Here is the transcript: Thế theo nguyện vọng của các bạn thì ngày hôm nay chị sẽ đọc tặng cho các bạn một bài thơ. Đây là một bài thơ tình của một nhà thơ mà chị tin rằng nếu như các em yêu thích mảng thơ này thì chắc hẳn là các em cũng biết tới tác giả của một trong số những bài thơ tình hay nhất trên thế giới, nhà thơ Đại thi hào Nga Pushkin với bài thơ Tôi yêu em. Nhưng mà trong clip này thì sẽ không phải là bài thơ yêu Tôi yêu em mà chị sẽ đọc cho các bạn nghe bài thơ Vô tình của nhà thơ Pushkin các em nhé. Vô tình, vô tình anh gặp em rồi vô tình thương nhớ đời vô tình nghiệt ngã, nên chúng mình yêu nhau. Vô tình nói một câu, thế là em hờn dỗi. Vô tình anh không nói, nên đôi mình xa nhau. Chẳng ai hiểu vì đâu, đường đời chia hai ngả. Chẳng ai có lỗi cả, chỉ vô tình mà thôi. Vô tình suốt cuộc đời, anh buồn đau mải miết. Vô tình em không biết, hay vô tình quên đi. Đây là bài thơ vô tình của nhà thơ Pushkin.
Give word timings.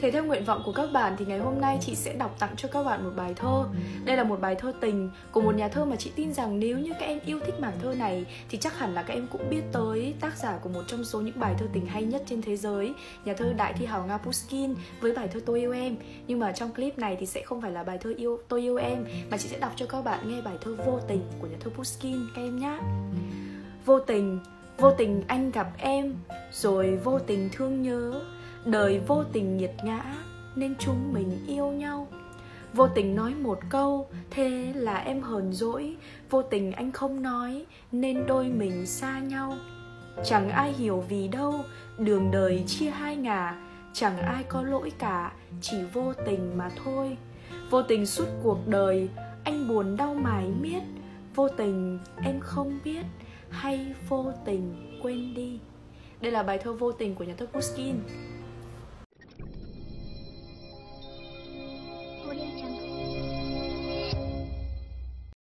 Thế 0.00 0.10
theo 0.10 0.24
nguyện 0.24 0.44
vọng 0.44 0.62
của 0.64 0.72
các 0.72 0.92
bạn 0.92 1.14
thì 1.18 1.24
ngày 1.24 1.38
hôm 1.38 1.60
nay 1.60 1.78
chị 1.80 1.94
sẽ 1.94 2.12
đọc 2.12 2.36
tặng 2.38 2.56
cho 2.56 2.68
các 2.72 2.82
bạn 2.82 3.04
một 3.04 3.10
bài 3.16 3.34
thơ. 3.36 3.64
Đây 4.04 4.16
là 4.16 4.24
một 4.24 4.40
bài 4.40 4.54
thơ 4.54 4.72
tình 4.80 5.10
của 5.32 5.40
một 5.40 5.54
nhà 5.54 5.68
thơ 5.68 5.84
mà 5.84 5.96
chị 5.96 6.12
tin 6.16 6.32
rằng 6.32 6.58
nếu 6.58 6.78
như 6.78 6.92
các 7.00 7.06
em 7.06 7.18
yêu 7.26 7.40
thích 7.46 7.60
mảng 7.60 7.78
thơ 7.82 7.94
này 7.94 8.26
thì 8.48 8.58
chắc 8.58 8.78
hẳn 8.78 8.94
là 8.94 9.02
các 9.02 9.14
em 9.14 9.26
cũng 9.32 9.50
biết 9.50 9.62
tới 9.72 10.14
tác 10.20 10.36
giả 10.36 10.58
của 10.62 10.68
một 10.68 10.82
trong 10.86 11.04
số 11.04 11.20
những 11.20 11.40
bài 11.40 11.54
thơ 11.58 11.66
tình 11.72 11.86
hay 11.86 12.02
nhất 12.02 12.22
trên 12.26 12.42
thế 12.42 12.56
giới, 12.56 12.94
nhà 13.24 13.34
thơ 13.34 13.52
Đại 13.56 13.72
thi 13.72 13.86
hào 13.86 14.06
Nga 14.06 14.18
Pushkin 14.18 14.74
với 15.00 15.12
bài 15.12 15.28
thơ 15.28 15.40
Tôi 15.46 15.60
yêu 15.60 15.72
em. 15.72 15.96
Nhưng 16.26 16.38
mà 16.38 16.52
trong 16.52 16.74
clip 16.74 16.98
này 16.98 17.16
thì 17.20 17.26
sẽ 17.26 17.42
không 17.42 17.60
phải 17.60 17.70
là 17.70 17.84
bài 17.84 17.98
thơ 17.98 18.14
yêu 18.16 18.38
Tôi 18.48 18.60
yêu 18.60 18.76
em 18.76 19.04
mà 19.30 19.36
chị 19.36 19.48
sẽ 19.48 19.58
đọc 19.58 19.72
cho 19.76 19.86
các 19.86 20.04
bạn 20.04 20.28
nghe 20.28 20.40
bài 20.40 20.54
thơ 20.60 20.76
Vô 20.86 21.00
tình 21.08 21.22
của 21.40 21.46
nhà 21.46 21.56
thơ 21.60 21.70
Pushkin 21.70 22.18
các 22.34 22.42
em 22.42 22.58
nhé. 22.58 22.78
Vô 23.84 24.00
tình, 24.00 24.40
vô 24.78 24.90
tình 24.90 25.22
anh 25.28 25.50
gặp 25.50 25.68
em 25.78 26.14
rồi 26.52 26.96
vô 27.04 27.18
tình 27.18 27.48
thương 27.52 27.82
nhớ 27.82 28.20
đời 28.66 29.00
vô 29.06 29.24
tình 29.32 29.56
nghiệt 29.56 29.72
ngã, 29.84 30.14
nên 30.56 30.74
chúng 30.78 31.12
mình 31.12 31.44
yêu 31.46 31.66
nhau. 31.66 32.08
Vô 32.72 32.88
tình 32.88 33.16
nói 33.16 33.34
một 33.34 33.58
câu, 33.70 34.08
thế 34.30 34.72
là 34.76 34.96
em 34.96 35.22
hờn 35.22 35.52
dỗi. 35.52 35.96
Vô 36.30 36.42
tình 36.42 36.72
anh 36.72 36.92
không 36.92 37.22
nói, 37.22 37.66
nên 37.92 38.26
đôi 38.26 38.48
mình 38.48 38.86
xa 38.86 39.18
nhau. 39.18 39.56
Chẳng 40.24 40.48
ai 40.48 40.72
hiểu 40.72 41.04
vì 41.08 41.28
đâu, 41.28 41.54
đường 41.98 42.30
đời 42.30 42.64
chia 42.66 42.90
hai 42.90 43.16
ngả. 43.16 43.62
Chẳng 43.92 44.18
ai 44.18 44.42
có 44.42 44.62
lỗi 44.62 44.92
cả, 44.98 45.32
chỉ 45.60 45.76
vô 45.92 46.12
tình 46.26 46.58
mà 46.58 46.70
thôi. 46.84 47.16
Vô 47.70 47.82
tình 47.82 48.06
suốt 48.06 48.26
cuộc 48.42 48.68
đời, 48.68 49.08
anh 49.44 49.68
buồn 49.68 49.96
đau 49.96 50.14
mải 50.14 50.46
miết. 50.60 50.82
Vô 51.34 51.48
tình 51.48 51.98
em 52.22 52.40
không 52.40 52.78
biết, 52.84 53.04
hay 53.50 53.94
vô 54.08 54.32
tình 54.44 54.98
quên 55.02 55.34
đi. 55.34 55.58
Đây 56.20 56.32
là 56.32 56.42
bài 56.42 56.58
thơ 56.58 56.72
vô 56.72 56.92
tình 56.92 57.14
của 57.14 57.24
nhà 57.24 57.34
thơ 57.38 57.46
Pushkin. 57.46 57.94